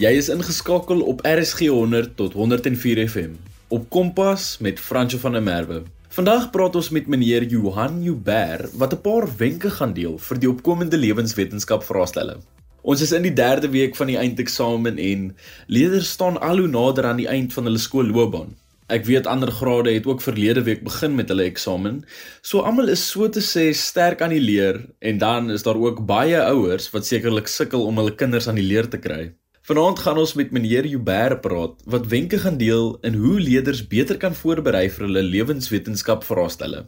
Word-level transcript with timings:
Jy 0.00 0.14
is 0.16 0.30
ingeskakel 0.32 1.02
op 1.04 1.18
RSG 1.28 1.66
100 1.68 2.14
tot 2.16 2.32
104 2.32 3.00
FM 3.04 3.34
op 3.68 3.82
Kompas 3.92 4.56
met 4.64 4.78
Franco 4.80 5.18
van 5.20 5.34
der 5.36 5.42
Merwe. 5.44 5.82
Vandag 6.16 6.46
praat 6.54 6.78
ons 6.78 6.88
met 6.88 7.04
meneer 7.04 7.44
Johan 7.44 7.98
Uber 8.00 8.64
wat 8.80 8.94
'n 8.96 9.00
paar 9.04 9.28
wenke 9.36 9.70
gaan 9.70 9.92
deel 9.92 10.16
vir 10.18 10.38
die 10.40 10.48
opkomende 10.48 10.96
lewenswetenskap 10.96 11.84
vraestelle. 11.84 12.38
Ons 12.80 13.02
is 13.02 13.12
in 13.12 13.28
die 13.28 13.34
3de 13.36 13.68
week 13.68 13.96
van 13.96 14.06
die 14.06 14.16
eindeksamen 14.16 14.96
en 14.98 15.36
leerders 15.66 16.10
staan 16.10 16.40
al 16.40 16.58
hoe 16.58 16.68
nader 16.68 17.04
aan 17.04 17.20
die 17.20 17.28
eind 17.28 17.52
van 17.52 17.64
hulle 17.64 17.78
skoolloopbaan. 17.78 18.56
Ek 18.88 19.04
weet 19.04 19.26
ander 19.26 19.52
grade 19.52 19.92
het 19.92 20.06
ook 20.06 20.22
verlede 20.22 20.62
week 20.62 20.82
begin 20.82 21.14
met 21.14 21.28
hulle 21.28 21.44
eksamen. 21.44 22.04
So 22.40 22.60
almal 22.60 22.88
is 22.88 23.10
so 23.10 23.28
te 23.28 23.40
sê 23.40 23.74
sterk 23.74 24.22
aan 24.22 24.32
die 24.32 24.40
leer 24.40 24.80
en 24.98 25.18
dan 25.18 25.50
is 25.50 25.62
daar 25.62 25.76
ook 25.76 26.06
baie 26.06 26.40
ouers 26.42 26.90
wat 26.90 27.06
sekerlik 27.06 27.48
sukkel 27.48 27.84
om 27.84 27.96
hulle 27.96 28.14
kinders 28.14 28.48
aan 28.48 28.56
die 28.56 28.66
leer 28.66 28.88
te 28.88 28.98
kry. 28.98 29.34
Vanaand 29.70 30.00
gaan 30.02 30.18
ons 30.18 30.32
met 30.34 30.48
meneer 30.50 30.86
Jubber 30.90 31.36
praat 31.38 31.82
wat 31.86 32.06
wenke 32.10 32.38
gaan 32.42 32.56
deel 32.58 32.98
in 33.06 33.14
hoe 33.14 33.40
leerders 33.40 33.86
beter 33.86 34.16
kan 34.18 34.34
voorberei 34.34 34.88
vir 34.90 35.04
hulle 35.06 35.22
lewenswetenskap 35.22 36.26
vraestelle. 36.26 36.80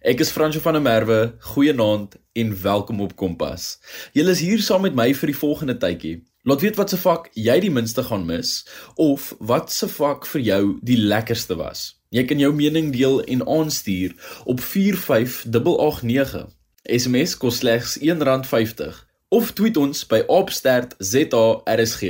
Ek 0.00 0.24
is 0.24 0.32
Franco 0.32 0.62
van 0.64 0.78
der 0.78 0.84
Merwe. 0.86 1.18
Goeienaand 1.52 2.16
en 2.32 2.54
welkom 2.62 3.04
op 3.04 3.12
Kompas. 3.20 3.76
Julle 4.16 4.32
is 4.32 4.40
hier 4.40 4.64
saam 4.64 4.88
met 4.88 4.96
my 4.96 5.10
vir 5.12 5.34
die 5.34 5.36
volgende 5.36 5.76
tydjie. 5.76 6.24
Laat 6.48 6.64
weet 6.64 6.80
wat 6.80 6.96
se 6.96 7.02
vak 7.04 7.28
jy 7.36 7.60
die 7.60 7.74
minste 7.76 8.08
gaan 8.08 8.24
mis 8.24 8.56
of 8.96 9.34
wat 9.52 9.68
se 9.68 9.92
vak 9.98 10.24
vir 10.32 10.48
jou 10.48 10.62
die 10.80 11.00
lekkerste 11.04 11.60
was. 11.60 12.00
Jy 12.08 12.24
kan 12.24 12.40
jou 12.40 12.54
mening 12.56 12.88
deel 12.96 13.20
en 13.36 13.44
aanstuur 13.44 14.16
op 14.48 14.64
45889. 14.72 16.48
SMS 16.88 17.36
kos 17.36 17.60
slegs 17.60 17.98
R1.50 18.00 19.03
of 19.34 19.50
tweet 19.52 19.76
ons 19.76 20.06
by 20.06 20.22
@opstertzarsg. 20.30 22.02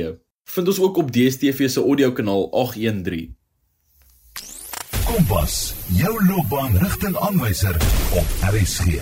Vind 0.45 0.67
ons 0.67 0.79
ook 0.79 0.97
op 0.97 1.11
DStv 1.11 1.69
se 1.69 1.81
audiokanaal 1.81 2.47
813. 2.51 3.35
Kompas, 5.05 5.73
jou 5.97 6.25
loopbaanrigtingaanwyser 6.25 7.75
op 8.19 8.27
RSG. 8.51 9.01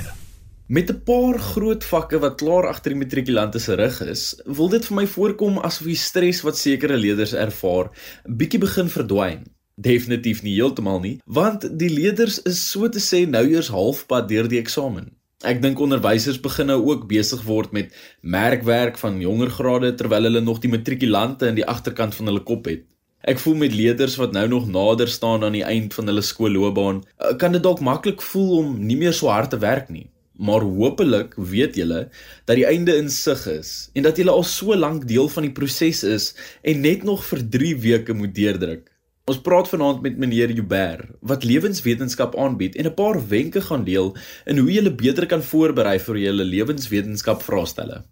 Met 0.68 0.90
'n 0.90 1.02
paar 1.04 1.40
groot 1.40 1.84
vakke 1.84 2.20
wat 2.20 2.36
klaar 2.36 2.68
agter 2.68 2.92
die 2.92 3.00
matrikulante 3.00 3.60
se 3.60 3.74
rug 3.76 4.02
is, 4.02 4.42
wil 4.46 4.70
dit 4.70 4.86
vir 4.86 4.96
my 4.96 5.08
voorkom 5.08 5.58
asof 5.58 5.88
die 5.88 5.96
stres 5.96 6.42
wat 6.42 6.58
sekere 6.58 6.98
leerders 6.98 7.34
ervaar, 7.34 7.90
bietjie 8.24 8.60
begin 8.60 8.90
verdwyn. 8.90 9.44
Definitief 9.76 10.42
nie 10.42 10.56
heeltemal 10.56 11.00
nie, 11.00 11.20
want 11.26 11.80
die 11.80 11.90
leerders 11.90 12.42
is 12.42 12.70
so 12.72 12.90
te 12.90 13.00
sê 13.00 13.28
nou 13.28 13.48
eers 13.50 13.68
halfpad 13.68 14.28
deur 14.28 14.48
die 14.48 14.60
eksamen. 14.60 15.12
Ek 15.44 15.60
dink 15.64 15.80
onderwysers 15.84 16.40
begin 16.40 16.70
nou 16.72 16.80
ook 16.88 17.08
besig 17.10 17.42
word 17.44 17.74
met 17.76 17.92
merkwerk 18.22 18.96
van 19.02 19.20
jonger 19.20 19.52
grade 19.52 19.92
terwyl 20.00 20.30
hulle 20.30 20.42
nog 20.42 20.62
die 20.64 20.72
matrikulante 20.72 21.50
in 21.52 21.60
die 21.60 21.68
agterkant 21.68 22.16
van 22.16 22.32
hulle 22.32 22.46
kop 22.48 22.70
het. 22.72 22.86
Ek 23.28 23.40
voel 23.40 23.60
met 23.60 23.76
leerders 23.76 24.16
wat 24.20 24.32
nou 24.36 24.46
nog 24.52 24.70
nader 24.72 25.12
staan 25.12 25.44
aan 25.44 25.56
die 25.56 25.66
eind 25.68 25.94
van 25.96 26.08
hulle 26.12 26.24
skoolloopbaan, 26.24 27.04
eh, 27.04 27.36
kan 27.40 27.52
dit 27.52 27.64
dalk 27.64 27.84
maklik 27.84 28.22
voel 28.22 28.58
om 28.58 28.74
nie 28.88 28.98
meer 29.00 29.14
so 29.14 29.28
hard 29.32 29.52
te 29.52 29.60
werk 29.60 29.90
nie 29.90 30.08
maar 30.34 30.62
hopelik 30.66 31.36
weet 31.38 31.76
julle 31.78 32.08
dat 32.46 32.58
die 32.58 32.66
einde 32.66 32.96
in 32.98 33.10
sig 33.10 33.46
is 33.48 33.90
en 33.94 34.04
dat 34.04 34.18
julle 34.18 34.34
al 34.34 34.44
so 34.44 34.76
lank 34.76 35.06
deel 35.08 35.30
van 35.30 35.46
die 35.48 35.54
proses 35.54 36.04
is 36.04 36.32
en 36.62 36.82
net 36.82 37.04
nog 37.04 37.24
vir 37.30 37.44
3 37.50 37.76
weke 37.86 38.14
moet 38.18 38.34
deurdruk. 38.36 38.90
Ons 39.24 39.38
praat 39.40 39.70
vanaand 39.72 40.02
met 40.04 40.18
meneer 40.20 40.52
Jubber 40.52 41.00
wat 41.24 41.46
lewenswetenskap 41.48 42.34
aanbied 42.36 42.74
en 42.76 42.90
'n 42.90 42.94
paar 42.94 43.28
wenke 43.28 43.62
gaan 43.62 43.86
deel 43.88 44.12
in 44.46 44.58
hoe 44.58 44.72
jy 44.72 44.92
beter 44.96 45.26
kan 45.26 45.44
voorberei 45.44 46.00
vir 46.00 46.18
julle 46.18 46.44
lewenswetenskap 46.44 47.42
vraestelle. 47.42 48.04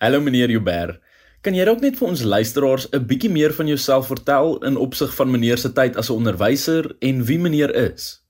Hallo 0.00 0.20
meneer 0.20 0.50
Jubber, 0.50 1.00
kan 1.42 1.54
jy 1.54 1.64
dalk 1.64 1.80
net 1.80 1.98
vir 1.98 2.08
ons 2.08 2.22
luisteraars 2.22 2.88
'n 2.92 3.06
bietjie 3.06 3.30
meer 3.30 3.52
van 3.52 3.66
jouself 3.66 4.06
vertel 4.06 4.56
in 4.64 4.76
opsig 4.76 5.14
van 5.14 5.30
meneer 5.30 5.58
se 5.58 5.72
tyd 5.72 5.96
as 5.96 6.08
'n 6.08 6.16
onderwyser 6.16 6.96
en 7.00 7.24
wie 7.24 7.38
meneer 7.38 7.74
is? 7.74 8.24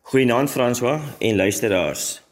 Goeienaand 0.00 0.50
François 0.50 1.02
en 1.20 1.36
luisteraars. 1.36 2.22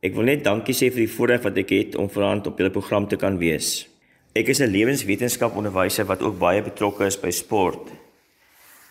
Ek 0.00 0.14
wil 0.14 0.24
net 0.24 0.44
dankie 0.44 0.74
sê 0.74 0.92
vir 0.92 1.06
die 1.06 1.14
voorreg 1.16 1.42
wat 1.42 1.56
ek 1.56 1.70
het 1.70 1.96
om 1.96 2.08
vanaand 2.08 2.46
op 2.46 2.58
julle 2.58 2.70
program 2.70 3.08
te 3.08 3.16
kan 3.16 3.38
wees. 3.38 3.88
Ek 4.32 4.48
is 4.48 4.60
'n 4.60 4.70
lewenswetenskap 4.70 5.56
onderwyser 5.56 6.06
wat 6.06 6.22
ook 6.22 6.38
baie 6.38 6.62
betrokke 6.62 7.04
is 7.04 7.16
by 7.16 7.30
sport. 7.30 8.07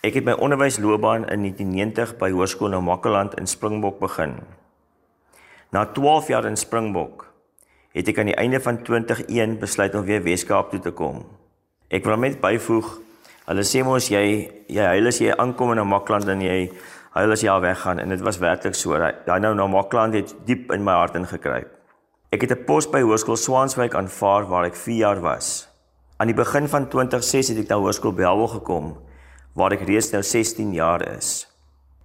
Ek 0.05 0.13
het 0.13 0.27
my 0.27 0.35
onderwysloopbaan 0.37 1.23
in 1.33 1.41
1990 1.41 2.19
by 2.19 2.29
Hoërskool 2.29 2.69
Namakwaland 2.69 3.33
in 3.41 3.47
Springbok 3.49 3.97
begin. 3.99 4.35
Na 5.73 5.85
12 5.89 6.27
jaar 6.27 6.45
in 6.45 6.57
Springbok 6.57 7.25
het 7.97 8.11
ek 8.11 8.19
aan 8.21 8.29
die 8.29 8.37
einde 8.37 8.59
van 8.61 8.77
2021 8.85 9.57
besluit 9.57 9.95
om 9.97 10.05
weer 10.05 10.21
Weskaap 10.21 10.69
toe 10.69 10.79
te 10.85 10.93
kom. 10.93 11.23
Ek 11.89 12.05
wil 12.05 12.19
net 12.21 12.37
byvoeg, 12.43 12.91
hulle 13.49 13.65
sê 13.65 13.81
mos 13.81 14.11
jy 14.13 14.21
jy 14.69 14.85
huil 14.93 15.09
as 15.09 15.17
jy 15.23 15.33
aankom 15.33 15.73
in 15.73 15.81
Namakwaland 15.81 16.29
en 16.29 16.45
jy 16.45 16.59
hulle 17.17 17.33
as 17.33 17.41
jy 17.41 17.49
al 17.49 17.65
weggaan 17.65 17.97
en 17.97 18.13
dit 18.13 18.21
was 18.21 18.37
werklik 18.37 18.77
so. 18.77 18.93
Daai 19.01 19.41
nou 19.41 19.55
na 19.57 19.65
Makland 19.65 20.13
het 20.13 20.35
diep 20.45 20.69
in 20.77 20.85
my 20.85 20.93
hart 20.99 21.17
ingekruip. 21.17 21.73
Ek 22.29 22.45
het 22.45 22.51
'n 22.53 22.65
pos 22.69 22.85
by 22.85 23.01
Hoërskool 23.01 23.35
Swanswyk 23.37 23.95
aanvaar 23.95 24.45
waar 24.45 24.65
ek 24.65 24.75
4 24.75 24.97
jaar 24.97 25.21
was. 25.21 25.67
Aan 26.19 26.27
die 26.27 26.37
begin 26.37 26.67
van 26.67 26.87
2006 26.87 27.49
het 27.49 27.57
ek 27.57 27.69
na 27.69 27.81
Hoërskool 27.81 28.13
Belwel 28.13 28.47
gekom 28.47 29.06
waar 29.57 29.73
ek 29.73 29.87
reeds 29.89 30.11
nou 30.13 30.21
16 30.21 30.75
jaar 30.77 31.01
is. 31.17 31.47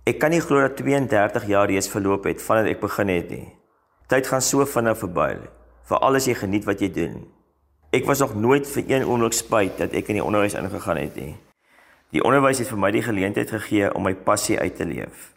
Ek 0.08 0.16
kan 0.22 0.32
nie 0.32 0.40
glo 0.40 0.62
dat 0.64 0.78
32 0.80 1.44
jaar 1.50 1.68
reeds 1.68 1.90
verloop 1.92 2.24
het 2.26 2.40
vandat 2.40 2.72
ek 2.72 2.80
begin 2.80 3.12
het 3.12 3.28
nie. 3.30 3.48
Tyd 4.08 4.26
gaan 4.26 4.42
so 4.42 4.64
vinnig 4.66 4.96
verby. 4.98 5.30
Veral 5.88 6.16
as 6.16 6.26
jy 6.26 6.34
geniet 6.40 6.64
wat 6.66 6.80
jy 6.80 6.88
doen. 6.92 7.22
Ek 7.92 8.08
was 8.08 8.22
nog 8.24 8.32
nooit 8.40 8.64
vir 8.66 8.88
een 8.88 9.04
oomblik 9.04 9.36
spyt 9.36 9.76
dat 9.82 9.92
ek 9.92 10.08
in 10.08 10.18
die 10.18 10.24
onderwys 10.24 10.56
ingegaan 10.56 11.00
het 11.02 11.18
nie. 11.20 11.34
Die 12.16 12.24
onderwys 12.24 12.62
het 12.62 12.70
vir 12.72 12.80
my 12.80 12.90
die 12.92 13.04
geleentheid 13.04 13.52
gegee 13.52 13.90
om 13.92 14.08
my 14.08 14.14
passie 14.16 14.56
uit 14.56 14.78
te 14.80 14.88
leef. 14.88 15.30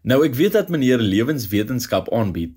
Nou 0.00 0.22
ek 0.24 0.36
weet 0.38 0.56
dat 0.56 0.72
meneer 0.72 1.00
lewenswetenskap 1.00 2.08
aanbied. 2.16 2.56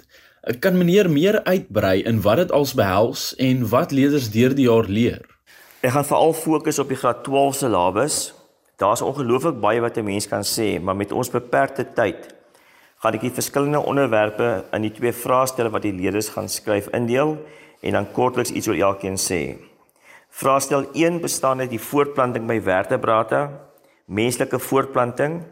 Kan 0.64 0.80
meneer 0.80 1.10
meer 1.12 1.42
uitbrei 1.44 2.00
in 2.08 2.22
wat 2.24 2.40
dit 2.40 2.56
als 2.56 2.72
behels 2.76 3.34
en 3.36 3.68
wat 3.72 3.92
leerders 3.92 4.32
deur 4.32 4.56
die 4.56 4.70
jaar 4.72 4.88
leer? 4.88 5.28
Ek 5.84 5.92
gaan 5.92 6.08
veral 6.08 6.32
fokus 6.36 6.80
op 6.80 6.92
die 6.92 7.00
graad 7.00 7.24
12 7.28 7.60
syllabus. 7.66 8.18
Daar's 8.82 9.02
ongelooflik 9.02 9.60
baie 9.60 9.82
wat 9.82 9.98
'n 9.98 10.04
mens 10.04 10.28
kan 10.28 10.44
sê, 10.44 10.82
maar 10.82 10.96
met 10.96 11.12
ons 11.12 11.30
beperkte 11.30 11.86
tyd 11.94 12.34
gaan 12.98 13.14
ek 13.14 13.22
die 13.22 13.36
verskillende 13.36 13.84
onderwerpe 13.84 14.64
in 14.72 14.82
die 14.82 14.92
twee 14.92 15.12
vraestelle 15.12 15.70
wat 15.70 15.82
die 15.82 15.92
leerders 15.92 16.30
gaan 16.30 16.48
skryf 16.50 16.88
indeel 16.96 17.38
en 17.82 17.92
dan 17.92 18.12
kortliks 18.16 18.52
iets 18.52 18.68
oor 18.68 18.80
elkeen 18.80 19.18
sê. 19.20 19.58
Vraestel 20.30 20.88
1 20.94 21.20
bestaan 21.22 21.60
uit 21.60 21.70
die 21.70 21.82
voortplanting 21.84 22.48
by 22.48 22.62
vertebrate, 22.64 23.50
menslike 24.06 24.60
voortplanting, 24.60 25.44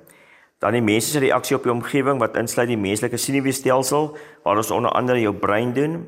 dan 0.64 0.78
die 0.78 0.82
menslike 0.82 1.26
reaksie 1.26 1.58
op 1.58 1.68
die 1.68 1.74
omgewing 1.74 2.20
wat 2.24 2.40
insluit 2.40 2.72
die 2.72 2.80
menslike 2.80 3.18
senuweestelsel 3.18 4.16
waar 4.46 4.58
ons 4.58 4.72
onder 4.72 4.92
andere 4.96 5.20
jou 5.20 5.34
brein 5.34 5.74
doen 5.74 6.06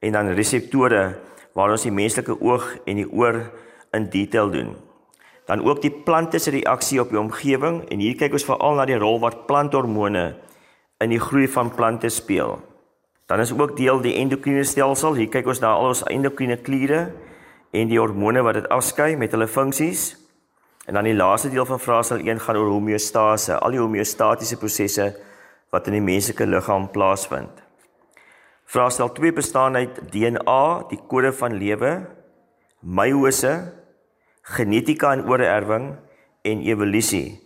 en 0.00 0.12
dan 0.12 0.34
reseptore 0.38 1.18
waar 1.52 1.70
ons 1.74 1.84
die 1.84 1.92
menslike 1.92 2.40
oog 2.40 2.76
en 2.86 3.02
die 3.02 3.10
oor 3.12 3.42
in 3.92 4.08
detail 4.10 4.50
doen. 4.50 4.87
Dan 5.48 5.64
ook 5.64 5.80
die 5.80 5.92
plante 6.04 6.38
se 6.38 6.52
reaksie 6.52 7.00
op 7.00 7.08
die 7.08 7.20
omgewing 7.20 7.80
en 7.88 8.02
hier 8.04 8.16
kyk 8.20 8.36
ons 8.36 8.44
veral 8.44 8.76
na 8.76 8.84
die 8.88 8.98
rol 9.00 9.16
wat 9.22 9.46
planthormone 9.48 10.26
in 11.00 11.14
die 11.14 11.20
groei 11.22 11.46
van 11.48 11.70
plante 11.72 12.10
speel. 12.12 12.58
Dan 13.28 13.40
is 13.40 13.52
ook 13.52 13.76
deel 13.76 14.00
die 14.04 14.14
endokrine 14.20 14.64
stelsel. 14.64 15.16
Hier 15.16 15.28
kyk 15.32 15.48
ons 15.48 15.60
na 15.64 15.72
al 15.76 15.90
ons 15.90 16.04
endokrine 16.08 16.58
kliere 16.64 17.08
en 17.76 17.88
die 17.88 18.00
hormone 18.00 18.42
wat 18.44 18.60
dit 18.60 18.68
afskei 18.72 19.14
met 19.16 19.32
hulle 19.32 19.48
funksies. 19.48 20.10
En 20.88 20.96
dan 20.96 21.04
die 21.04 21.16
laaste 21.16 21.50
deel 21.52 21.66
van 21.68 21.80
vraestel 21.80 22.24
1 22.24 22.40
gaan 22.40 22.56
oor 22.56 22.70
homeostase, 22.72 23.58
al 23.60 23.76
die 23.76 23.80
homeostatiese 23.80 24.56
prosesse 24.56 25.10
wat 25.72 25.88
in 25.88 25.98
die 25.98 26.04
menslike 26.04 26.46
liggaam 26.48 26.88
plaasvind. 26.92 27.64
Vraestel 28.68 29.12
2 29.16 29.32
bestaan 29.36 29.76
uit 29.76 30.00
DNA, 30.12 30.62
die 30.88 31.00
kode 31.08 31.32
van 31.36 31.56
lewe, 31.60 31.92
meiose, 32.80 33.52
genetika 34.56 35.12
en 35.12 35.26
oorerwing 35.28 35.92
en 36.48 36.62
evolusie. 36.64 37.40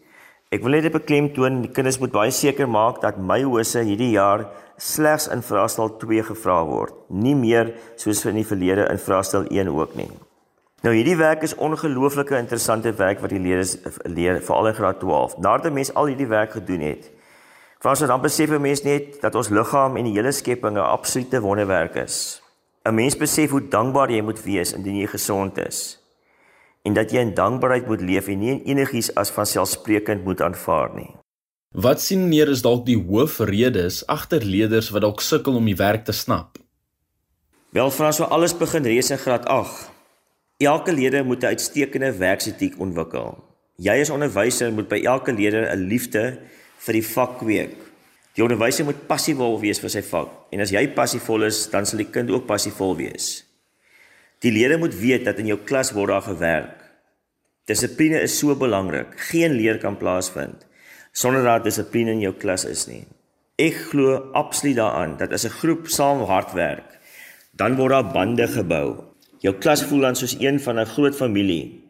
Ek 0.52 0.60
wil 0.62 0.76
net 0.76 0.92
beklemtoon, 0.92 1.62
die 1.64 1.70
kinders 1.72 1.98
moet 1.98 2.12
baie 2.12 2.32
seker 2.34 2.68
maak 2.68 3.00
dat 3.02 3.16
meiose 3.18 3.82
hierdie 3.86 4.12
jaar 4.12 4.50
slegs 4.76 5.28
in 5.32 5.40
vraestel 5.42 5.94
2 6.02 6.26
gevra 6.28 6.58
word, 6.68 6.92
nie 7.08 7.34
meer 7.38 7.72
soos 7.96 8.20
in 8.28 8.36
die 8.36 8.46
verlede 8.46 8.84
in 8.92 9.00
vraestel 9.00 9.48
1 9.48 9.70
ook 9.72 9.96
nie. 9.96 10.10
Nou 10.82 10.92
hierdie 10.92 11.16
werk 11.16 11.44
is 11.46 11.54
ongelooflike 11.54 12.36
interessante 12.36 12.92
werk 12.98 13.22
wat 13.22 13.32
die 13.32 13.40
leerders 13.40 13.76
leer 14.04 14.42
veral 14.42 14.72
in 14.72 14.76
graad 14.76 15.00
12. 15.00 15.38
Nadat 15.38 15.70
'n 15.70 15.74
mens 15.74 15.94
al 15.94 16.10
hierdie 16.10 16.28
werk 16.28 16.52
gedoen 16.58 16.80
het, 16.80 17.10
vras 17.80 18.00
dan 18.00 18.20
besef 18.20 18.50
'n 18.50 18.60
mens 18.60 18.82
net 18.82 19.20
dat 19.22 19.34
ons 19.34 19.48
liggaam 19.48 19.96
en 19.96 20.04
die 20.04 20.14
hele 20.14 20.32
skepping 20.32 20.76
'n 20.76 20.90
absolute 20.96 21.40
wonderwerk 21.40 21.94
is. 21.94 22.42
'n 22.84 22.94
Mens 22.94 23.16
besef 23.16 23.50
hoe 23.50 23.68
dankbaar 23.68 24.10
jy 24.10 24.22
moet 24.22 24.42
wees 24.44 24.72
indien 24.72 24.96
jy 24.96 25.06
gesond 25.06 25.58
is 25.58 26.01
en 26.82 26.94
dat 26.94 27.12
jy 27.14 27.22
in 27.22 27.34
dankbaarheid 27.34 27.86
moet 27.86 28.00
leef 28.02 28.28
en 28.28 28.40
nie 28.42 28.56
enigiets 28.64 29.12
as 29.18 29.30
vanselfsprekend 29.34 30.24
moet 30.24 30.42
aanvaar 30.42 30.94
nie. 30.96 31.10
Wat 31.72 32.02
sien 32.04 32.26
neer 32.28 32.50
is 32.52 32.60
dalk 32.64 32.84
die 32.84 32.98
hoofredes 32.98 34.02
agter 34.12 34.44
leerders 34.44 34.90
wat 34.92 35.06
dalk 35.06 35.22
sukkel 35.24 35.56
om 35.56 35.70
die 35.70 35.78
werk 35.78 36.04
te 36.04 36.12
snap? 36.12 36.58
Wel 37.72 37.90
Frans, 37.90 38.18
so 38.20 38.28
alles 38.28 38.52
begin 38.52 38.84
reeds 38.84 39.08
in 39.10 39.18
graad 39.18 39.46
8. 39.48 39.88
Elke 40.60 40.92
leerder 40.92 41.24
moet 41.24 41.42
'n 41.42 41.54
uitstekende 41.56 42.12
werksetiek 42.12 42.78
ontwikkel. 42.78 43.38
Jy 43.76 44.00
as 44.00 44.10
onderwyser 44.10 44.72
moet 44.72 44.88
by 44.88 45.00
elke 45.04 45.32
leerder 45.32 45.72
'n 45.72 45.88
liefde 45.88 46.38
vir 46.78 46.92
die 46.92 47.06
vak 47.06 47.38
kweek. 47.38 47.76
Die 48.34 48.42
onderwyser 48.42 48.84
moet 48.84 49.06
passievol 49.06 49.60
wees 49.60 49.80
vir 49.80 49.90
sy 49.90 50.02
vak 50.02 50.28
en 50.50 50.60
as 50.60 50.70
jy 50.70 50.88
passievol 50.88 51.42
is, 51.42 51.70
dan 51.70 51.86
sal 51.86 51.98
die 51.98 52.10
kind 52.10 52.30
ook 52.30 52.46
passievol 52.46 52.96
wees. 52.96 53.44
Die 54.42 54.52
leerder 54.52 54.78
moet 54.78 54.94
weet 54.98 55.24
dat 55.24 55.38
in 55.38 55.46
jou 55.46 55.58
klas 55.64 55.92
word 55.94 56.10
daar 56.10 56.26
gewerk. 56.26 56.78
Dissipline 57.70 58.20
is 58.20 58.38
so 58.38 58.56
belangrik. 58.58 59.14
Geen 59.30 59.54
leer 59.54 59.78
kan 59.78 59.96
plaasvind 59.96 60.66
sonder 61.12 61.44
dat 61.44 61.66
dissipline 61.66 62.14
in 62.14 62.22
jou 62.24 62.32
klas 62.40 62.64
is 62.64 62.86
nie. 62.88 63.02
Ek 63.60 63.76
glo 63.90 64.16
absoluut 64.38 64.78
daaraan 64.80 65.16
dat 65.20 65.32
as 65.32 65.44
'n 65.44 65.58
groep 65.60 65.86
saam 65.86 66.24
hard 66.24 66.52
werk, 66.54 66.98
dan 67.52 67.76
word 67.76 67.92
daar 67.92 68.12
bande 68.12 68.48
gebou. 68.48 69.04
Jou 69.40 69.54
klas 69.54 69.82
voel 69.84 70.00
dan 70.00 70.16
soos 70.16 70.36
een 70.40 70.60
van 70.60 70.80
'n 70.80 70.86
groot 70.86 71.14
familie. 71.14 71.84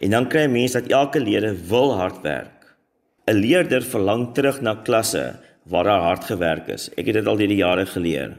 En 0.00 0.10
dan 0.10 0.28
kry 0.28 0.44
'n 0.44 0.52
mens 0.52 0.72
dat 0.72 0.88
elke 0.88 1.20
leerder 1.20 1.56
wil 1.68 1.94
hard 1.94 2.20
werk. 2.22 2.76
'n 3.26 3.34
Leerder 3.34 3.82
verlang 3.82 4.34
terug 4.34 4.60
na 4.60 4.74
klasse 4.74 5.38
waar 5.64 5.84
daar 5.84 6.02
hard 6.02 6.24
gewerk 6.24 6.68
is. 6.68 6.90
Ek 6.96 7.06
het 7.06 7.14
dit 7.14 7.26
al 7.26 7.36
deur 7.36 7.48
die 7.48 7.56
jare 7.56 7.86
geleer. 7.86 8.36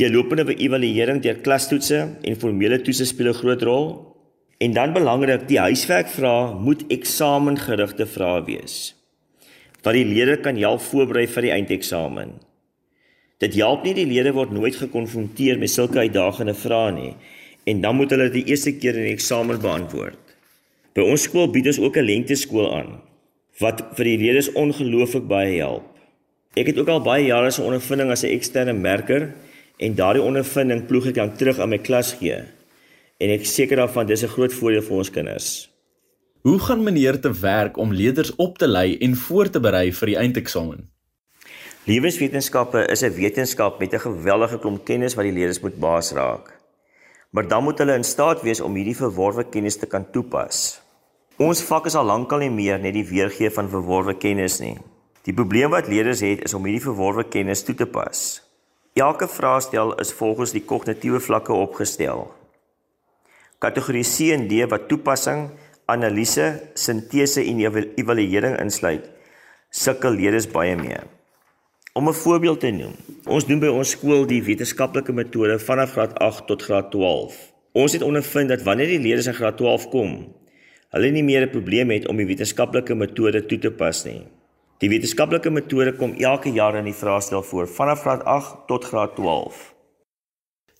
Die 0.00 0.08
lopende 0.08 0.46
evaluering 0.56 1.18
deur 1.20 1.42
klastoetse 1.44 1.98
en 2.24 2.36
formele 2.40 2.78
toetse 2.80 3.04
speel 3.04 3.28
'n 3.28 3.40
groot 3.40 3.62
rol. 3.68 3.86
En 4.58 4.72
dan 4.72 4.92
belangrik, 4.92 5.48
die 5.48 5.60
huiswerkvrae 5.60 6.54
moet 6.54 6.84
eksamengerigte 6.88 8.06
vrae 8.06 8.44
wees. 8.44 8.94
Wat 9.82 9.92
die 9.92 10.04
leerder 10.04 10.38
kan 10.40 10.56
help 10.56 10.80
voorberei 10.80 11.26
vir 11.26 11.42
die 11.42 11.52
eindeksamen. 11.52 12.30
Dit 13.38 13.54
help 13.54 13.84
nie 13.84 13.94
die 13.94 14.06
leerder 14.06 14.32
word 14.32 14.52
nooit 14.52 14.76
gekonfronteer 14.76 15.58
met 15.58 15.70
sulke 15.70 15.98
uitdagende 15.98 16.54
vrae 16.54 16.92
nie 16.92 17.14
en 17.64 17.80
dan 17.80 17.96
moet 17.96 18.10
hulle 18.10 18.30
dit 18.30 18.44
die 18.44 18.50
eerste 18.52 18.72
keer 18.72 18.96
in 18.96 19.04
die 19.04 19.12
eksamen 19.12 19.60
beantwoord. 19.60 20.18
By 20.94 21.02
ons 21.02 21.22
skool 21.22 21.52
bied 21.52 21.66
ons 21.66 21.78
ook 21.78 21.96
'n 21.96 22.04
lenteskool 22.04 22.72
aan 22.74 23.00
wat 23.60 23.84
vir 23.96 24.04
die 24.04 24.18
leerders 24.18 24.52
ongelooflik 24.52 25.28
baie 25.28 25.58
help. 25.58 25.84
Ek 26.56 26.66
het 26.66 26.78
ook 26.78 26.88
al 26.88 27.02
baie 27.02 27.26
jare 27.26 27.50
se 27.50 27.62
ondervinding 27.62 28.10
as 28.10 28.24
'n 28.24 28.32
eksterne 28.32 28.72
merker 28.72 29.34
en 29.80 29.96
daardie 29.96 30.22
ondervinding 30.22 30.84
ploeg 30.86 31.10
ek 31.10 31.18
dan 31.18 31.32
terug 31.40 31.58
aan 31.58 31.72
my 31.72 31.80
klas 31.80 32.12
gee. 32.20 32.36
En 33.20 33.32
ek 33.32 33.48
seker 33.48 33.80
daarvan 33.80 34.06
dis 34.06 34.22
'n 34.22 34.34
groot 34.36 34.52
voordeel 34.52 34.84
vir 34.84 34.96
ons 34.96 35.10
kinders. 35.10 35.48
Hoe 36.42 36.58
gaan 36.58 36.84
meneer 36.84 37.20
te 37.20 37.32
werk 37.32 37.76
om 37.76 37.92
leerders 37.92 38.36
op 38.36 38.58
te 38.58 38.68
lei 38.68 38.96
en 38.98 39.16
voor 39.16 39.50
te 39.50 39.60
berei 39.60 39.92
vir 39.92 40.06
die 40.06 40.16
eindeksamen? 40.16 40.88
Lewenswetenskappe 41.84 42.86
is 42.92 43.02
'n 43.02 43.14
wetenskap 43.14 43.78
met 43.80 43.94
'n 43.94 44.06
geweldige 44.08 44.58
klomp 44.58 44.84
kennis 44.84 45.14
wat 45.14 45.24
die 45.24 45.32
leerders 45.32 45.60
moet 45.60 45.78
baas 45.78 46.12
raak 46.12 46.60
maar 47.30 47.48
dan 47.48 47.62
moet 47.62 47.78
hulle 47.78 47.94
in 47.94 48.04
staat 48.04 48.42
wees 48.42 48.60
om 48.60 48.74
hierdie 48.74 48.96
verworwe 48.96 49.44
kennis 49.44 49.78
te 49.78 49.86
kan 49.86 50.06
toepas. 50.10 50.80
Ons 51.38 51.62
vak 51.64 51.86
is 51.86 51.96
al 51.96 52.08
lankal 52.08 52.42
nie 52.42 52.52
meer 52.52 52.80
net 52.82 52.94
die 52.96 53.06
weergee 53.06 53.50
van 53.54 53.70
verworwe 53.70 54.16
kennis 54.18 54.58
nie. 54.60 54.76
Die 55.24 55.34
probleem 55.36 55.70
wat 55.70 55.88
leerders 55.88 56.24
het 56.26 56.44
is 56.44 56.54
om 56.56 56.66
hierdie 56.66 56.84
verworwe 56.84 57.24
kennis 57.30 57.62
toe 57.64 57.74
te 57.74 57.86
pas. 57.86 58.42
Elke 58.94 59.28
vraestel 59.28 59.92
is 60.02 60.10
volgens 60.12 60.50
die 60.50 60.64
kognitiewe 60.66 61.20
vlakke 61.22 61.52
opgestel. 61.54 62.24
Kategorie 63.62 64.02
C 64.02 64.32
en 64.34 64.48
D 64.50 64.64
wat 64.66 64.88
toepassing, 64.90 65.44
analise, 65.86 66.46
sintese 66.74 67.44
en 67.46 67.60
evaluering 67.94 68.56
insluit, 68.58 69.06
sukkel 69.70 70.18
leerders 70.18 70.48
baie 70.50 70.74
mee. 70.76 70.98
Om 71.94 72.08
'n 72.08 72.18
voorbeeld 72.22 72.60
te 72.60 72.70
noem, 72.70 72.96
ons 73.26 73.46
doen 73.46 73.60
by 73.60 73.70
ons 73.70 73.90
skool 73.90 74.26
die 74.26 74.42
wetenskaplike 74.42 75.12
metode 75.12 75.58
vanaf 75.58 75.92
graad 75.92 76.18
8 76.18 76.46
tot 76.46 76.62
graad 76.62 76.90
12. 76.90 77.52
Ons 77.72 77.92
het 77.92 78.02
ondervind 78.02 78.48
dat 78.48 78.62
wanneer 78.62 78.86
die 78.86 78.98
leerders 78.98 79.26
in 79.26 79.34
graad 79.34 79.56
12 79.56 79.88
kom, 79.88 80.34
hulle 80.90 81.10
nie 81.10 81.22
meer 81.22 81.46
'n 81.46 81.50
probleem 81.50 81.90
het 81.90 82.08
om 82.08 82.16
die 82.16 82.26
wetenskaplike 82.26 82.94
metode 82.94 83.46
toe 83.46 83.58
te 83.58 83.70
pas 83.70 84.04
nie. 84.04 84.26
Die 84.80 84.88
wetenskaplike 84.88 85.50
metode 85.52 85.92
kom 85.92 86.14
elke 86.16 86.48
jaar 86.56 86.78
in 86.78 86.86
die 86.88 86.96
vraestel 86.96 87.42
voor 87.44 87.66
vanaf 87.68 88.00
graad 88.00 88.22
8 88.24 88.52
tot 88.66 88.84
graad 88.88 89.10
12. 89.18 89.56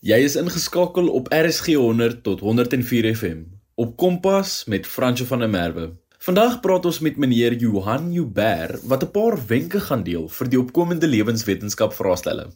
Jy 0.00 0.16
is 0.24 0.36
ingeskakel 0.40 1.10
op 1.12 1.26
RSG 1.28 1.74
100 1.76 2.22
tot 2.24 2.40
104 2.40 3.10
FM 3.12 3.42
op 3.76 3.98
Kompas 4.00 4.64
met 4.72 4.86
Franco 4.88 5.26
van 5.28 5.44
der 5.44 5.50
Merwe. 5.52 5.84
Vandag 6.16 6.62
praat 6.64 6.88
ons 6.88 7.00
met 7.04 7.18
meneer 7.20 7.58
Johan 7.60 8.06
Joubert 8.12 8.80
wat 8.88 9.04
'n 9.04 9.10
paar 9.10 9.36
wenke 9.46 9.80
gaan 9.80 10.02
deel 10.02 10.28
vir 10.28 10.48
die 10.48 10.60
opkomende 10.60 11.06
lewenswetenskap 11.06 11.92
vraestelle. 11.92 12.46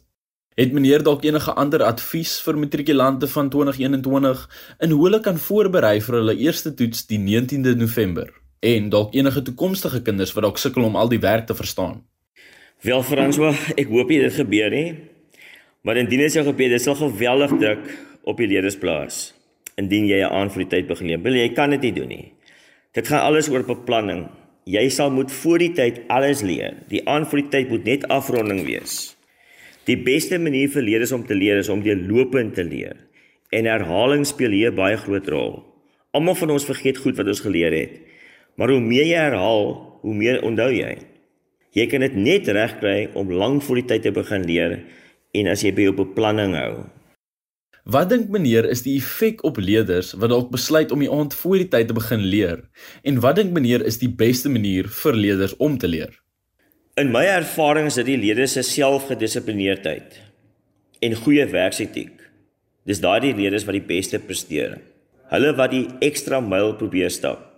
Het 0.55 0.73
meneer 0.73 1.03
dalk 1.03 1.23
enige 1.23 1.53
ander 1.53 1.83
advies 1.83 2.41
vir 2.41 2.57
matrikulante 2.57 3.27
van 3.27 3.49
2021 3.49 4.49
in 4.79 4.89
hoe 4.89 5.03
hulle 5.03 5.19
kan 5.19 5.37
voorberei 5.37 6.01
vir 6.01 6.15
hulle 6.15 6.37
eerste 6.37 6.73
toets 6.73 7.05
die 7.05 7.19
19de 7.19 7.75
November 7.75 8.44
en 8.65 8.89
dalk 8.89 9.13
enige 9.13 9.43
toekomstige 9.45 10.01
kinders 10.01 10.33
wat 10.33 10.47
dalk 10.47 10.57
sukkel 10.61 10.87
om 10.87 10.95
al 10.97 11.11
die 11.11 11.21
werk 11.21 11.45
te 11.49 11.55
verstaan? 11.57 12.01
Wel 12.85 13.03
François, 13.05 13.57
ek 13.77 13.91
hoop 13.93 14.09
dit 14.09 14.33
gebeur 14.33 14.73
nie. 14.73 14.89
Maar 15.85 16.01
indien 16.01 16.23
dit 16.25 16.33
sou 16.33 16.43
gebeur, 16.47 16.71
dit 16.73 16.81
sal 16.81 16.97
geweldig 16.97 17.53
druk 17.61 17.83
op 18.25 18.41
die 18.41 18.49
leerders 18.49 18.77
plaas. 18.81 19.35
Indien 19.77 20.07
jy 20.09 20.23
'n 20.23 20.33
aan 20.33 20.49
vir 20.49 20.63
die 20.63 20.71
tyd 20.73 20.87
begin 20.87 21.07
leer, 21.07 21.21
wil 21.21 21.35
jy 21.35 21.49
kan 21.53 21.69
dit 21.69 21.81
nie 21.81 21.93
doen 21.93 22.07
nie. 22.07 22.31
Dit 22.93 23.07
gaan 23.07 23.21
alles 23.21 23.49
oor 23.49 23.63
beplanning. 23.63 24.29
Jy 24.65 24.89
sal 24.89 25.11
moet 25.11 25.31
voor 25.31 25.59
die 25.59 25.73
tyd 25.73 26.01
alles 26.07 26.41
leer. 26.41 26.73
Die 26.89 27.07
aan 27.07 27.25
voor 27.25 27.41
die 27.41 27.49
tyd 27.49 27.69
moet 27.69 27.83
net 27.83 28.07
afronding 28.07 28.65
wees. 28.65 29.15
Die 29.85 29.97
beste 29.97 30.39
manier 30.39 30.69
vir 30.69 30.81
leerders 30.81 31.11
om 31.11 31.25
te 31.25 31.35
leer 31.35 31.57
is 31.57 31.69
om 31.69 31.83
deurlopend 31.83 32.55
te 32.55 32.63
leer. 32.63 32.95
En 33.51 33.65
herhaling 33.65 34.25
speel 34.25 34.51
hier 34.51 34.73
baie 34.73 34.97
groot 34.97 35.27
rol. 35.27 35.63
Almal 36.11 36.35
van 36.35 36.49
ons 36.49 36.65
vergeet 36.65 36.97
goed 36.97 37.17
wat 37.17 37.27
ons 37.27 37.39
geleer 37.39 37.71
het. 37.71 38.14
Maar 38.55 38.71
hoe 38.71 38.81
meer 38.83 39.07
jy 39.07 39.19
herhaal, 39.19 39.73
hoe 40.01 40.15
meer 40.15 40.41
onthou 40.47 40.69
jy. 40.71 40.93
Jy 41.75 41.85
kan 41.91 42.05
dit 42.05 42.13
net 42.15 42.47
regkry 42.47 43.09
om 43.19 43.31
lank 43.35 43.63
voor 43.65 43.81
die 43.81 43.87
tyd 43.89 44.05
te 44.07 44.13
begin 44.15 44.45
leer 44.47 44.77
en 45.35 45.49
as 45.51 45.65
jy 45.65 45.73
by 45.75 45.89
jou 45.89 45.95
beplanning 45.97 46.55
hou. 46.55 46.85
Wat 47.85 48.07
dink 48.09 48.31
meneer 48.33 48.65
is 48.65 48.81
die 48.81 48.95
effek 48.97 49.43
op 49.45 49.59
leerders 49.61 50.13
wat 50.17 50.31
dalk 50.31 50.47
besluit 50.53 50.93
om 50.95 51.03
die 51.03 51.09
aand 51.11 51.35
voor 51.37 51.59
die 51.61 51.67
tyd 51.69 51.89
te 51.91 51.97
begin 51.97 52.23
leer? 52.31 52.63
En 53.05 53.19
wat 53.21 53.37
dink 53.37 53.51
meneer 53.53 53.83
is 53.85 53.99
die 54.01 54.09
beste 54.09 54.49
manier 54.49 54.87
vir 54.89 55.19
leerders 55.19 55.53
om 55.61 55.75
te 55.77 55.91
leer? 55.91 56.15
In 56.97 57.11
my 57.11 57.25
ervaring 57.27 57.91
is 57.91 57.99
dit 57.99 58.07
die 58.07 58.21
leerders 58.21 58.55
se 58.55 58.63
selfgedissiplineerdheid 58.65 60.15
en 61.03 61.17
goeie 61.25 61.45
werksetiek. 61.51 62.15
Dis 62.87 63.03
daardie 63.03 63.35
leerders 63.35 63.67
wat 63.67 63.75
die 63.77 63.85
beste 63.85 64.21
presteer. 64.23 64.79
Hulle 65.29 65.51
wat 65.59 65.75
die 65.75 65.85
ekstra 66.07 66.39
myl 66.39 66.73
probeer 66.79 67.11
stap. 67.11 67.54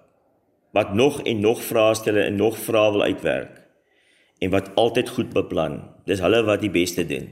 Wat 0.71 0.93
nog 0.93 1.21
en 1.24 1.39
nog 1.39 1.62
vrae 1.63 1.95
stel 1.95 2.17
en 2.17 2.36
nog 2.36 2.57
vrae 2.57 2.91
wil 2.91 3.01
uitwerk 3.01 3.67
en 4.39 4.50
wat 4.53 4.69
altyd 4.75 5.09
goed 5.09 5.33
beplan. 5.33 5.79
Dis 6.05 6.21
hulle 6.21 6.43
wat 6.45 6.62
die 6.62 6.71
beste 6.74 7.05
doen. 7.07 7.29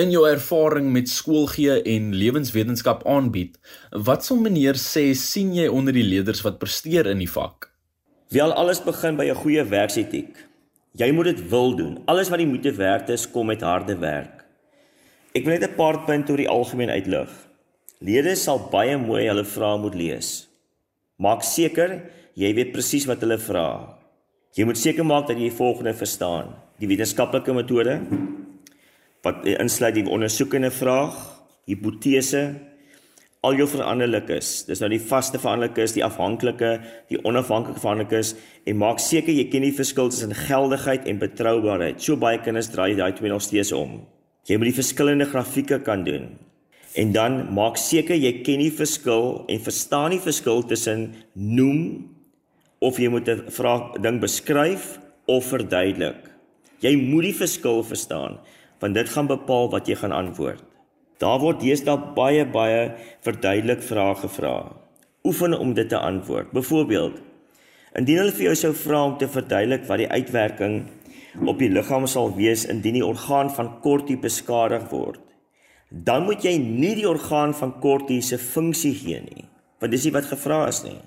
In 0.00 0.12
jou 0.12 0.22
ervaring 0.28 0.86
met 0.92 1.10
skoolgee 1.12 1.82
en 1.82 2.14
lewenswetenskap 2.16 3.02
aanbied, 3.08 3.58
wat 3.90 4.24
sal 4.24 4.38
meneer 4.40 4.78
sê 4.80 5.10
sien 5.18 5.52
jy 5.52 5.66
onder 5.68 5.92
die 5.92 6.06
leerders 6.06 6.40
wat 6.46 6.60
presteer 6.62 7.10
in 7.10 7.20
die 7.20 7.28
vak? 7.28 7.68
Wel 8.32 8.54
alles 8.56 8.80
begin 8.80 9.18
by 9.18 9.28
'n 9.28 9.42
goeie 9.42 9.64
werksetiek. 9.64 10.32
Jy 10.96 11.10
moet 11.12 11.24
dit 11.24 11.48
wil 11.48 11.76
doen. 11.76 11.98
Alles 12.06 12.28
wat 12.28 12.40
jy 12.40 12.46
moet 12.46 12.76
werk 12.76 13.08
is 13.08 13.30
kom 13.30 13.46
met 13.46 13.60
harde 13.60 13.98
werk. 13.98 14.44
Ek 15.34 15.44
wil 15.44 15.58
net 15.58 15.70
'n 15.70 15.76
paar 15.76 16.04
punte 16.04 16.32
oor 16.32 16.38
die 16.38 16.48
algemeen 16.48 16.90
uitlig. 16.90 17.30
Leerders 18.00 18.42
sal 18.42 18.68
baie 18.70 18.96
mooi 18.96 19.26
hulle 19.26 19.44
vrae 19.44 19.78
moet 19.78 19.94
lees. 19.94 20.48
Maak 21.16 21.42
seker 21.42 22.02
jy 22.38 22.52
weet 22.56 22.72
presies 22.74 23.06
wat 23.10 23.22
hulle 23.24 23.38
vra. 23.40 23.66
Jy 24.56 24.66
moet 24.68 24.80
seker 24.80 25.06
maak 25.08 25.28
dat 25.28 25.38
jy 25.38 25.48
die 25.48 25.56
volgende 25.56 25.94
verstaan: 25.96 26.52
die 26.80 26.90
wetenskaplike 26.90 27.54
metode, 27.56 28.00
wat 29.24 29.46
insluit 29.48 29.96
die 30.00 30.08
ondersoekende 30.10 30.70
vraag, 30.74 31.16
hipotese, 31.70 32.44
al 33.42 33.56
jou 33.58 33.66
veranderlikes. 33.66 34.50
Dis 34.68 34.82
nou 34.82 34.88
die 34.92 35.02
vaste 35.02 35.40
veranderlikes, 35.42 35.96
die 35.96 36.04
afhanklike, 36.06 36.76
die 37.10 37.18
onafhanklike 37.26 37.82
veranderlikes 37.82 38.36
en 38.70 38.78
maak 38.78 39.02
seker 39.02 39.34
jy 39.34 39.48
ken 39.50 39.66
die 39.66 39.74
verskil 39.74 40.12
tussen 40.12 40.34
geldigheid 40.44 41.08
en 41.10 41.18
betroubaarheid. 41.22 41.98
So 42.02 42.18
baie 42.22 42.38
kinders 42.44 42.70
draai 42.70 42.94
daai 42.98 43.10
twee 43.18 43.32
nog 43.32 43.42
steeds 43.42 43.74
om. 43.74 44.02
Jy 44.46 44.58
moet 44.58 44.70
die 44.70 44.78
verskillende 44.78 45.26
grafieke 45.30 45.80
kan 45.82 46.06
doen. 46.06 46.30
En 46.98 47.12
dan 47.14 47.40
maak 47.56 47.80
seker 47.80 48.18
jy 48.18 48.36
ken 48.46 48.62
die 48.62 48.72
verskil 48.74 49.42
en 49.50 49.62
verstaan 49.64 50.14
die 50.14 50.22
verskil 50.22 50.62
tussen 50.68 51.08
noem 51.32 52.11
of 52.82 52.98
jy 52.98 53.08
moet 53.08 53.28
'n 53.28 53.46
vraag 53.48 54.00
ding 54.02 54.20
beskryf 54.20 54.98
of 55.26 55.46
verduidelik. 55.46 56.30
Jy 56.82 56.96
moet 56.96 57.30
die 57.30 57.38
verskil 57.44 57.82
verstaan 57.82 58.38
want 58.82 58.94
dit 58.94 59.08
gaan 59.08 59.28
bepaal 59.30 59.70
wat 59.70 59.86
jy 59.86 59.94
gaan 59.94 60.12
antwoord. 60.12 60.62
Daar 61.22 61.38
word 61.38 61.60
deesdae 61.62 62.14
baie 62.16 62.44
baie 62.44 62.94
verduidelik 63.22 63.82
vrae 63.82 64.14
gevra. 64.14 64.72
Oefen 65.22 65.54
om 65.58 65.74
dit 65.74 65.88
te 65.88 65.98
antwoord. 65.98 66.50
Byvoorbeeld, 66.50 67.20
indien 67.94 68.18
hulle 68.18 68.34
vir 68.34 68.44
jou 68.44 68.54
sou 68.54 68.72
vra 68.74 69.04
om 69.04 69.18
te 69.18 69.28
verduidelik 69.28 69.86
wat 69.86 70.02
die 70.02 70.10
uitwerking 70.10 70.88
op 71.46 71.58
die 71.58 71.70
liggaam 71.70 72.06
sal 72.06 72.34
wees 72.34 72.66
indien 72.66 72.98
die 72.98 73.06
orgaan 73.06 73.50
van 73.54 73.80
Corti 73.80 74.16
beskadig 74.16 74.90
word, 74.90 75.20
dan 75.88 76.24
moet 76.24 76.42
jy 76.42 76.56
nie 76.58 76.94
die 76.98 77.08
orgaan 77.08 77.54
van 77.54 77.78
Corti 77.80 78.20
se 78.22 78.38
funksie 78.38 78.94
gee 78.94 79.20
nie. 79.20 79.48
want 79.82 79.90
dis 79.90 80.04
nie 80.06 80.14
wat 80.14 80.28
gevra 80.30 80.60
is 80.70 80.84
nie. 80.86 81.00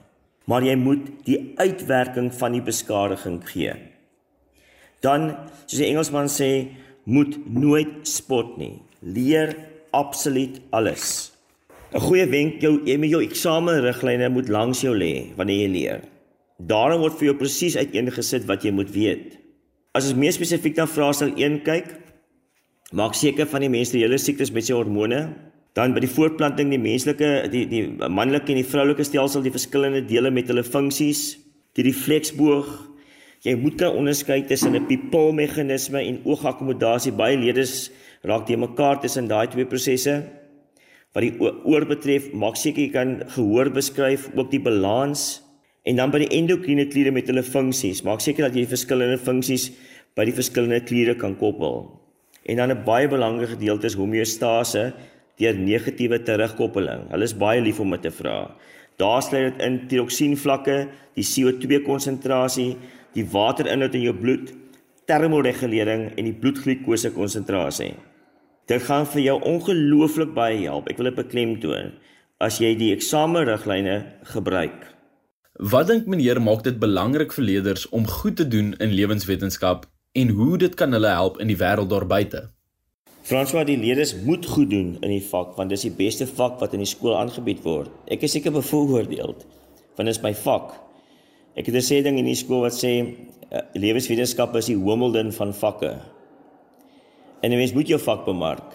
Maar 0.45 0.65
jy 0.67 0.75
moet 0.77 1.05
die 1.25 1.39
uitwerking 1.57 2.29
van 2.37 2.53
die 2.53 2.63
beskadiging 2.65 3.39
gee. 3.49 3.73
Dan, 5.01 5.31
soos 5.65 5.79
die 5.79 5.87
Engelsman 5.89 6.29
sê, 6.29 6.49
moet 7.05 7.37
nooit 7.49 8.05
spot 8.09 8.57
nie. 8.57 8.81
Leer 9.01 9.55
absoluut 9.93 10.61
alles. 10.69 11.31
'n 11.95 12.01
Goeie 12.01 12.25
wenk 12.27 12.61
jou 12.61 12.81
jou 12.85 13.21
eksamenriglyne 13.23 14.29
moet 14.29 14.49
langs 14.49 14.81
jou 14.81 14.93
lê 14.93 15.31
wanneer 15.37 15.61
jy 15.67 15.71
leer. 15.71 16.01
Daarom 16.59 17.01
word 17.01 17.17
vir 17.19 17.27
jou 17.29 17.37
presies 17.37 17.77
uiteengesit 17.77 18.45
wat 18.47 18.63
jy 18.63 18.71
moet 18.71 18.91
weet. 18.91 19.37
As 19.95 20.07
ons 20.09 20.17
meer 20.19 20.33
spesifiek 20.35 20.75
na 20.75 20.85
vraestel 20.87 21.31
1 21.37 21.61
kyk, 21.63 21.87
maak 22.91 23.15
seker 23.15 23.47
van 23.47 23.61
die 23.61 23.69
menstruele 23.69 24.17
siklus 24.17 24.51
met 24.51 24.65
sy 24.67 24.73
hormone, 24.73 25.35
dan 25.75 25.94
by 25.94 26.00
die 26.00 26.12
voortplanting 26.12 26.70
die 26.72 26.79
menslike 26.79 27.50
die 27.51 27.65
die 27.67 27.84
manlike 27.91 28.53
en 28.53 28.62
die 28.62 28.67
vroulike 28.67 29.03
stelsel 29.03 29.44
die 29.44 29.51
verskillende 29.51 30.05
dele 30.08 30.32
met 30.32 30.48
hulle 30.48 30.63
funksies, 30.63 31.38
die 31.75 31.84
refleksboog, 31.84 32.96
Jy 33.46 33.53
moet 33.62 33.75
kan 33.77 33.94
onderskei 33.94 34.39
tussen 34.50 34.74
'n 34.74 34.88
pupilmeganisme 34.89 36.00
en 36.01 36.22
oogakkommodasie. 36.25 37.12
Baie 37.12 37.38
leerders 37.38 37.91
raak 38.24 38.46
te 38.48 38.58
mekaar 38.58 39.00
tussen 39.00 39.27
daai 39.27 39.48
twee 39.48 39.65
prosesse. 39.65 40.24
Wat 41.13 41.22
die 41.22 41.38
oor 41.39 41.86
betref, 41.86 42.34
maak 42.34 42.55
seker 42.55 42.82
jy 42.82 42.91
kan 42.91 43.22
gehoor 43.27 43.70
beskryf, 43.70 44.29
ook 44.36 44.51
die 44.51 44.60
balans 44.60 45.41
en 45.86 45.96
dan 45.96 46.12
by 46.12 46.20
die 46.20 46.38
endokriene 46.38 46.88
kliere 46.88 47.12
met 47.12 47.27
hulle 47.27 47.44
funksies. 47.44 48.03
Maak 48.03 48.20
seker 48.20 48.46
dat 48.46 48.55
jy 48.55 48.65
die 48.65 48.75
verskillende 48.75 49.17
funksies 49.17 49.72
by 50.15 50.25
die 50.25 50.34
verskillende 50.34 50.82
kliere 50.82 51.15
kan 51.15 51.38
koppel. 51.38 52.01
En 52.46 52.58
dan 52.58 52.72
'n 52.72 52.84
baie 52.84 53.08
belangrike 53.08 53.51
gedeelte 53.51 53.86
is 53.86 53.94
homeostase 53.94 54.94
deur 55.42 55.58
negatiewe 55.60 56.22
terugkoppeling. 56.24 57.10
Hulle 57.12 57.27
is 57.27 57.36
baie 57.38 57.62
lief 57.63 57.80
om 57.84 57.92
dit 57.96 58.06
te 58.08 58.12
vra. 58.13 58.38
Daar 59.01 59.24
sluit 59.24 59.50
dit 59.50 59.63
in 59.65 59.82
tiroksienvlakke, 59.92 60.77
die 61.18 61.27
CO2 61.27 61.82
konsentrasie, 61.84 62.75
die 63.15 63.25
waterinhoud 63.32 63.96
in 63.98 64.06
jou 64.08 64.15
bloed, 64.15 64.54
termoregulering 65.10 66.10
en 66.15 66.27
die 66.30 66.36
bloedglikose 66.36 67.12
konsentrasie. 67.15 67.94
Dit 68.72 68.88
gaan 68.88 69.06
vir 69.06 69.22
jou 69.22 69.36
ongelooflik 69.46 70.34
baie 70.34 70.63
help. 70.63 70.89
Ek 70.89 70.98
wil 70.98 71.12
dit 71.12 71.20
beklemtoon 71.20 71.94
as 72.44 72.58
jy 72.60 72.74
die 72.80 72.92
eksamenriglyne 72.96 74.00
gebruik. 74.32 74.89
Wat 75.56 75.88
dink 75.88 76.08
meneer 76.12 76.42
maak 76.44 76.65
dit 76.65 76.80
belangrik 76.82 77.32
vir 77.36 77.46
leerders 77.48 77.86
om 77.96 78.08
goed 78.10 78.36
te 78.42 78.48
doen 78.48 78.74
in 78.84 78.96
lewenswetenskap 78.98 79.86
en 80.20 80.34
hoe 80.36 80.58
dit 80.60 80.74
kan 80.75 80.92
hulle 80.92 81.13
help 81.15 81.39
in 81.39 81.48
die 81.51 81.60
wêreld 81.60 81.94
daar 81.94 82.08
buite? 82.08 82.42
François, 83.25 83.63
die 83.65 83.77
leerders 83.77 84.12
moet 84.22 84.46
goed 84.46 84.70
doen 84.70 84.91
in 85.01 85.10
die 85.10 85.24
vak 85.25 85.55
want 85.58 85.72
dis 85.74 85.88
die 85.88 85.96
beste 85.98 86.27
vak 86.29 86.60
wat 86.62 86.75
in 86.77 86.84
die 86.84 86.89
skool 86.89 87.15
aangebied 87.17 87.63
word. 87.65 87.89
Ek 88.05 88.22
is 88.27 88.36
seker 88.38 88.53
bevooroordeeld 88.53 89.39
want 89.98 90.05
dit 90.05 90.12
is 90.12 90.22
my 90.22 90.29
vak. 90.38 90.75
Ek 91.58 91.65
het 91.65 91.75
'n 91.75 91.88
sê 91.88 92.03
ding 92.05 92.20
in 92.22 92.29
die 92.29 92.38
skool 92.38 92.62
wat 92.62 92.77
sê 92.77 92.91
uh, 93.01 93.63
lewenswetenskap 93.74 94.53
is 94.62 94.70
die 94.70 94.77
Wimbledon 94.77 95.32
van 95.32 95.53
vakke. 95.53 95.91
En 97.41 97.50
'n 97.51 97.58
mens 97.58 97.74
moet 97.74 97.88
jou 97.88 98.00
vak 98.00 98.25
bemark. 98.25 98.70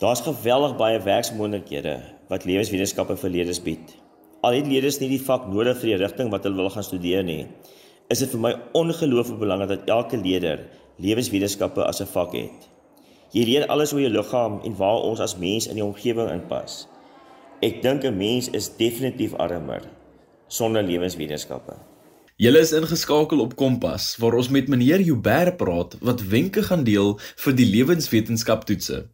Daar's 0.00 0.26
geweldig 0.26 0.76
baie 0.76 0.98
werksmoontlikhede 0.98 1.96
wat 2.28 2.44
lewenswetenskappe 2.44 3.16
vir 3.16 3.30
leerders 3.30 3.62
bied. 3.62 3.94
Al 4.42 4.58
het 4.58 4.66
leerders 4.66 4.98
nie 4.98 5.08
die 5.08 5.22
vak 5.22 5.46
nodig 5.46 5.78
vir 5.78 5.94
die 5.94 6.02
rigting 6.02 6.30
wat 6.30 6.42
hulle 6.42 6.56
wil 6.56 6.70
gaan 6.70 6.82
studeer 6.82 7.22
nie, 7.22 7.46
is 8.10 8.18
dit 8.18 8.30
vir 8.30 8.40
my 8.40 8.54
ongelooflik 8.72 9.38
belangrik 9.38 9.68
dat 9.68 9.88
elke 9.88 10.16
leerder 10.16 10.66
lewenswetenskappe 10.98 11.84
as 11.86 12.00
'n 12.00 12.10
vak 12.10 12.32
het. 12.32 12.73
Jy 13.34 13.42
leer 13.48 13.64
alles 13.66 13.90
oor 13.90 13.98
jou 13.98 14.12
liggaam 14.14 14.60
en 14.62 14.76
waar 14.78 15.00
ons 15.08 15.18
as 15.18 15.32
mens 15.34 15.66
in 15.66 15.74
die 15.74 15.82
omgewing 15.82 16.28
inpas. 16.30 16.84
Ek 17.66 17.82
dink 17.82 18.04
'n 18.04 18.16
mens 18.16 18.48
is 18.50 18.70
definitief 18.76 19.34
armer 19.34 19.82
sonder 20.46 20.82
lewenswetenskappe. 20.82 21.74
Julle 22.36 22.58
is 22.58 22.72
ingeskakel 22.72 23.40
op 23.40 23.56
Kompas 23.56 24.16
waar 24.18 24.34
ons 24.34 24.48
met 24.48 24.68
meneer 24.68 25.00
Joubert 25.00 25.56
praat 25.56 25.96
wat 26.00 26.22
wenke 26.22 26.62
gaan 26.62 26.84
deel 26.84 27.18
vir 27.36 27.52
die 27.54 27.66
lewenswetenskap 27.66 28.64
toetse. 28.64 29.08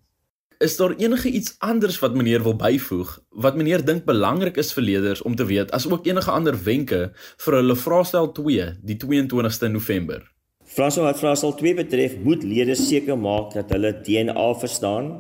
Is 0.59 0.77
daar 0.77 0.93
enige 0.97 1.29
iets 1.29 1.55
anders 1.59 1.99
wat 1.99 2.15
meneer 2.15 2.43
wil 2.43 2.57
byvoeg 2.57 3.19
wat 3.31 3.57
meneer 3.57 3.85
dink 3.85 4.05
belangrik 4.05 4.57
is 4.57 4.73
vir 4.73 4.85
leerders 4.85 5.23
om 5.23 5.37
te 5.37 5.45
weet 5.45 5.73
asook 5.73 6.07
enige 6.07 6.31
ander 6.31 6.63
wenke 6.65 7.13
vir 7.45 7.55
hulle 7.55 7.77
vraestel 7.77 8.33
2 8.33 8.69
die 8.83 8.97
22ste 8.97 9.69
November? 9.69 10.40
Vraestel 10.71 11.03
wat 11.03 11.19
vraestel 11.19 11.55
2 11.59 11.75
betref, 11.81 12.15
moet 12.23 12.45
leerders 12.47 12.85
seker 12.87 13.19
maak 13.19 13.55
dat 13.57 13.73
hulle 13.75 13.91
DNA 14.07 14.47
verstaan 14.61 15.11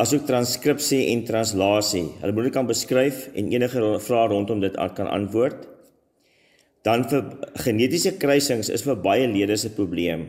asook 0.00 0.22
transkripsie 0.28 1.02
en 1.12 1.24
translasie. 1.28 2.06
Hulle 2.22 2.32
moet 2.36 2.46
dit 2.48 2.54
kan 2.54 2.68
beskryf 2.68 3.26
en 3.34 3.50
enige 3.52 3.82
vrae 4.06 4.28
rondom 4.30 4.62
dit 4.62 4.78
kan 4.96 5.10
antwoord. 5.10 5.66
Dan 6.86 7.04
vir 7.10 7.26
genetiese 7.66 8.14
kruisings 8.22 8.70
is 8.72 8.86
vir 8.86 8.96
baie 8.96 9.26
leerders 9.28 9.66
'n 9.66 9.74
probleem. 9.76 10.28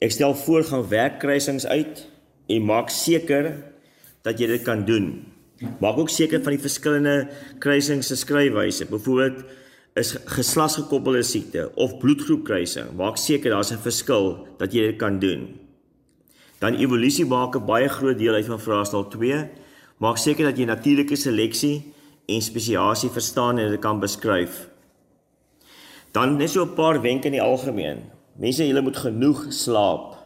Ek 0.00 0.14
stel 0.14 0.34
voor 0.34 0.64
gaan 0.64 0.88
werk 0.88 1.18
kruisings 1.18 1.66
uit 1.66 2.06
en 2.48 2.62
maak 2.64 2.88
seker 2.88 3.64
dat 4.22 4.38
jy 4.38 4.46
dit 4.46 4.62
kan 4.62 4.86
doen. 4.86 5.26
Maak 5.80 5.98
ook 5.98 6.10
seker 6.10 6.40
van 6.40 6.54
die 6.54 6.62
verskillende 6.62 7.28
kruisings 7.58 8.06
se 8.06 8.16
skryfwyse. 8.16 8.86
Byvoorbeeld 8.86 9.44
is 9.98 10.14
geslagsgekoppelde 10.24 11.22
siekte 11.22 11.68
of 11.74 11.98
bloedgroepkruising. 11.98 12.92
Maak 12.96 13.16
seker 13.18 13.50
daar's 13.50 13.72
'n 13.72 13.82
verskil 13.82 14.46
dat 14.58 14.72
jy 14.72 14.86
dit 14.90 14.98
kan 14.98 15.18
doen. 15.18 15.58
Dan 16.58 16.74
evolusie 16.74 17.26
maak 17.26 17.56
'n 17.56 17.66
baie 17.66 17.88
groot 17.88 18.18
deel 18.18 18.34
uit 18.34 18.46
van 18.46 18.60
vraestel 18.60 19.08
2. 19.08 19.50
Maak 19.98 20.16
seker 20.16 20.44
dat 20.44 20.58
jy 20.58 20.64
natuurlike 20.64 21.16
seleksie 21.16 21.92
en 22.26 22.42
spesiasie 22.42 23.10
verstaan 23.10 23.58
en 23.58 23.70
dit 23.70 23.80
kan 23.80 24.00
beskryf. 24.00 24.68
Dan 26.12 26.36
net 26.36 26.50
so 26.50 26.64
'n 26.64 26.74
paar 26.74 27.00
wenke 27.00 27.26
in 27.26 27.32
die 27.32 27.42
algemeen. 27.42 27.98
Mense, 28.36 28.66
julle 28.66 28.80
moet 28.80 28.96
genoeg 28.96 29.46
slaap. 29.48 30.16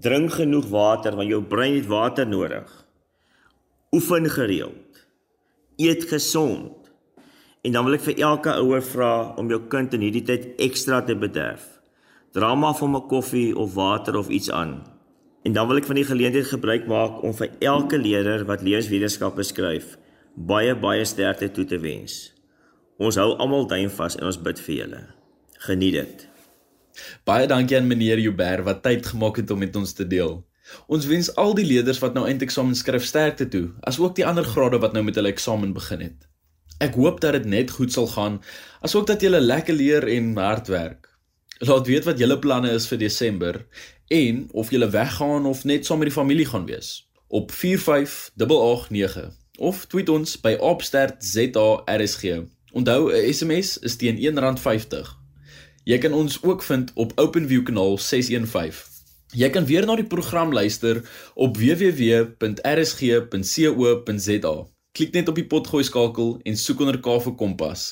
Drink 0.00 0.32
genoeg 0.32 0.68
water 0.68 1.16
want 1.16 1.28
jou 1.28 1.42
brein 1.42 1.74
het 1.74 1.86
water 1.86 2.26
nodig. 2.26 2.86
Oefen 3.90 4.30
gereeld. 4.30 5.06
Eet 5.76 6.04
gesond. 6.04 6.81
En 7.62 7.72
dan 7.72 7.84
wil 7.86 7.94
ek 7.94 8.02
vir 8.02 8.18
elke 8.26 8.52
ouer 8.58 8.82
vra 8.82 9.12
om 9.38 9.50
jou 9.50 9.60
kind 9.70 9.92
in 9.94 10.02
hierdie 10.02 10.24
tyd 10.26 10.48
ekstra 10.64 10.98
te 11.06 11.14
bederf. 11.14 11.62
Dra 12.34 12.54
maar 12.58 12.74
vir 12.74 12.88
'n 12.88 13.06
koffie 13.08 13.54
of 13.56 13.74
water 13.74 14.16
of 14.16 14.28
iets 14.28 14.50
aan. 14.50 14.82
En 15.44 15.52
dan 15.52 15.68
wil 15.68 15.76
ek 15.76 15.84
van 15.84 15.94
die 15.94 16.04
geleentheid 16.04 16.46
gebruik 16.46 16.86
maak 16.86 17.22
om 17.22 17.34
vir 17.34 17.50
elke 17.60 17.98
leerder 17.98 18.44
wat 18.44 18.62
lewenswetenskappe 18.62 19.42
skryf, 19.42 19.98
baie 20.34 20.74
baie 20.74 21.04
sterkte 21.04 21.50
toe 21.50 21.64
te 21.64 21.78
wens. 21.78 22.32
Ons 22.98 23.16
hou 23.16 23.36
almal 23.36 23.66
duim 23.66 23.90
vas 23.90 24.16
en 24.16 24.26
ons 24.26 24.42
bid 24.42 24.60
vir 24.60 24.74
julle. 24.74 25.02
Geniet 25.58 25.92
dit. 25.92 26.28
Baie 27.24 27.46
dankie 27.46 27.76
aan 27.76 27.86
meneer 27.86 28.18
Joubert 28.18 28.64
wat 28.64 28.82
tyd 28.82 29.06
gemaak 29.06 29.36
het 29.36 29.50
om 29.50 29.58
met 29.58 29.76
ons 29.76 29.92
te 29.92 30.06
deel. 30.06 30.44
Ons 30.86 31.06
wens 31.06 31.34
al 31.36 31.54
die 31.54 31.66
leerders 31.66 31.98
wat 31.98 32.14
nou 32.14 32.26
eindeksamen 32.26 32.74
skryf 32.74 33.04
sterkte 33.04 33.48
toe, 33.48 33.70
asook 33.80 34.16
die 34.16 34.26
ander 34.26 34.44
grade 34.44 34.78
wat 34.78 34.92
nou 34.92 35.02
met 35.02 35.14
hulle 35.14 35.28
eksamen 35.28 35.72
begin 35.72 36.00
het. 36.00 36.31
Ek 36.78 36.94
hoop 36.94 37.20
dat 37.20 37.32
dit 37.32 37.44
net 37.44 37.70
goed 37.70 37.92
sal 37.92 38.06
gaan, 38.06 38.42
asook 38.80 39.06
dat 39.06 39.20
julle 39.20 39.40
lekker 39.40 39.74
leer 39.74 40.08
en 40.08 40.36
hard 40.36 40.68
werk. 40.68 41.08
Laat 41.58 41.86
weet 41.86 42.04
wat 42.04 42.18
julle 42.18 42.38
planne 42.38 42.70
is 42.70 42.86
vir 42.86 42.98
Desember 42.98 43.66
en 44.08 44.48
of 44.52 44.70
julle 44.70 44.90
weggaan 44.90 45.46
of 45.46 45.64
net 45.64 45.86
saam 45.86 45.98
met 45.98 46.08
die 46.10 46.18
familie 46.18 46.46
gaan 46.46 46.66
wees 46.66 47.10
op 47.32 47.52
45889 47.52 49.30
of 49.58 49.86
tweet 49.86 50.08
ons 50.08 50.40
by 50.40 50.56
@stertzarsg. 50.78 52.24
Onthou 52.72 53.12
'n 53.12 53.32
SMS 53.32 53.78
is 53.78 53.96
teen 53.96 54.16
R1.50. 54.18 55.16
Jy 55.84 55.98
kan 55.98 56.12
ons 56.12 56.42
ook 56.42 56.62
vind 56.62 56.90
op 56.94 57.12
OpenView 57.14 57.62
kanaal 57.62 57.98
615. 57.98 58.90
Jy 59.32 59.50
kan 59.50 59.64
weer 59.64 59.86
na 59.86 59.96
die 59.96 60.06
program 60.06 60.52
luister 60.52 61.02
op 61.34 61.56
www.rsg.co.za. 61.56 62.32
Klik 64.92 65.14
net 65.16 65.28
op 65.30 65.38
die 65.40 65.46
potgooi 65.48 65.86
skakel 65.88 66.34
en 66.44 66.56
soek 66.60 66.82
onder 66.84 66.98
K 67.00 67.14
vir 67.24 67.32
Kompas. 67.40 67.84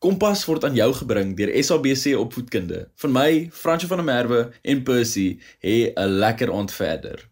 Kompas 0.00 0.46
word 0.48 0.64
aan 0.64 0.78
jou 0.78 0.88
gebring 1.02 1.34
deur 1.36 1.52
SABC 1.52 2.14
Opvoedkunde. 2.16 2.78
Van 3.02 3.12
my, 3.12 3.30
Fransjo 3.52 3.90
van 3.90 4.00
der 4.00 4.08
Merwe 4.08 4.38
en 4.64 4.80
Percy, 4.88 5.26
hê 5.60 5.92
'n 5.92 6.16
lekker 6.22 6.52
aand 6.52 6.72
verder. 6.72 7.28